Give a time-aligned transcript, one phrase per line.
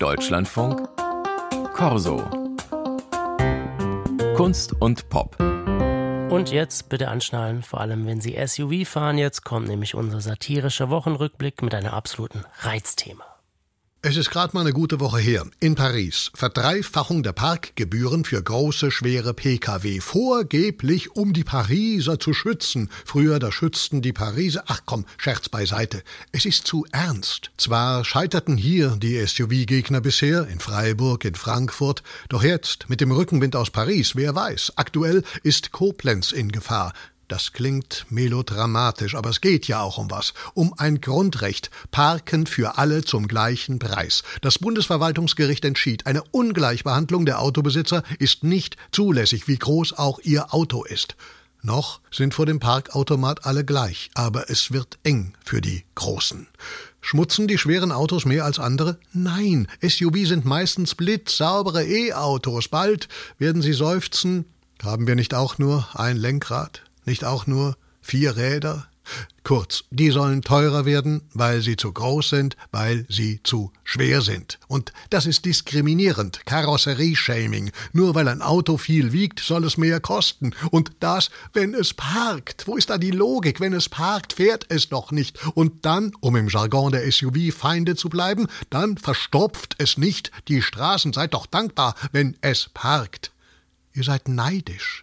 [0.00, 0.88] Deutschlandfunk
[1.74, 2.24] Corso
[4.34, 5.36] Kunst und Pop
[6.30, 9.18] und jetzt bitte anschnallen, vor allem wenn Sie SUV fahren.
[9.18, 13.24] Jetzt kommt nämlich unser satirischer Wochenrückblick mit einem absoluten Reizthema.
[14.02, 15.44] Es ist gerade mal eine gute Woche her.
[15.60, 16.30] In Paris.
[16.34, 20.00] Verdreifachung der Parkgebühren für große, schwere Pkw.
[20.00, 22.88] Vorgeblich, um die Pariser zu schützen.
[23.04, 24.64] Früher, da schützten die Pariser.
[24.68, 26.02] Ach komm, Scherz beiseite.
[26.32, 27.50] Es ist zu ernst.
[27.58, 32.02] Zwar scheiterten hier die SUV-Gegner bisher, in Freiburg, in Frankfurt.
[32.30, 34.72] Doch jetzt, mit dem Rückenwind aus Paris, wer weiß.
[34.76, 36.94] Aktuell ist Koblenz in Gefahr.
[37.30, 40.34] Das klingt melodramatisch, aber es geht ja auch um was.
[40.52, 41.70] Um ein Grundrecht.
[41.92, 44.24] Parken für alle zum gleichen Preis.
[44.42, 50.82] Das Bundesverwaltungsgericht entschied, eine Ungleichbehandlung der Autobesitzer ist nicht zulässig, wie groß auch ihr Auto
[50.82, 51.14] ist.
[51.62, 56.48] Noch sind vor dem Parkautomat alle gleich, aber es wird eng für die Großen.
[57.00, 58.98] Schmutzen die schweren Autos mehr als andere?
[59.12, 62.66] Nein, SUV sind meistens blitzsaubere E-Autos.
[62.66, 63.06] Bald
[63.38, 64.46] werden sie seufzen,
[64.82, 66.82] haben wir nicht auch nur ein Lenkrad?
[67.10, 68.86] Nicht auch nur vier Räder?
[69.42, 74.60] Kurz, die sollen teurer werden, weil sie zu groß sind, weil sie zu schwer sind.
[74.68, 77.72] Und das ist diskriminierend, Karosserie-Shaming.
[77.92, 80.54] Nur weil ein Auto viel wiegt, soll es mehr kosten.
[80.70, 82.68] Und das, wenn es parkt.
[82.68, 83.58] Wo ist da die Logik?
[83.58, 85.36] Wenn es parkt, fährt es doch nicht.
[85.56, 91.12] Und dann, um im Jargon der SUV-Feinde zu bleiben, dann verstopft es nicht die Straßen.
[91.12, 93.32] Seid doch dankbar, wenn es parkt.
[93.94, 95.02] Ihr seid neidisch.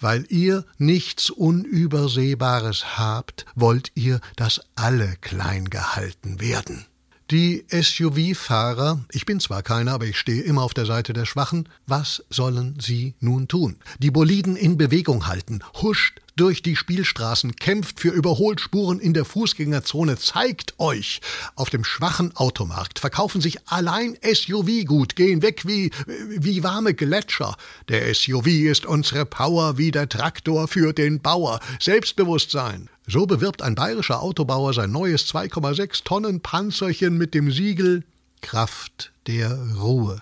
[0.00, 6.86] Weil ihr nichts Unübersehbares habt, wollt ihr, dass alle klein gehalten werden.
[7.30, 11.68] Die SUV-Fahrer, ich bin zwar keiner, aber ich stehe immer auf der Seite der Schwachen,
[11.86, 13.76] was sollen sie nun tun?
[13.98, 20.16] Die Boliden in Bewegung halten, huscht durch die Spielstraßen, kämpft für Überholspuren in der Fußgängerzone,
[20.16, 21.20] zeigt euch.
[21.54, 25.90] Auf dem schwachen Automarkt verkaufen sich allein SUV gut, gehen weg wie,
[26.30, 27.58] wie warme Gletscher.
[27.90, 31.60] Der SUV ist unsere Power wie der Traktor für den Bauer.
[31.78, 32.88] Selbstbewusstsein.
[33.10, 38.04] So bewirbt ein bayerischer Autobauer sein neues 2,6 Tonnen Panzerchen mit dem Siegel
[38.42, 40.20] Kraft der Ruhe.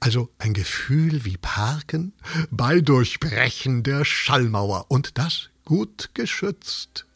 [0.00, 2.12] Also ein Gefühl wie Parken
[2.50, 7.06] bei Durchbrechen der Schallmauer und das gut geschützt.